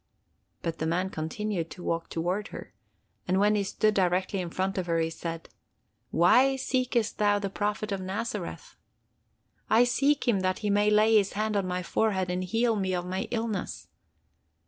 [0.63, 2.73] But the man continued to walk towards her,
[3.27, 5.47] and when he stood directly in front of her, he said:
[6.09, 11.55] 'Why seekest thou the Prophet of Nazareth?'—'I seek him that he may lay his hand
[11.55, 13.89] on my forehead and heal me of my illness.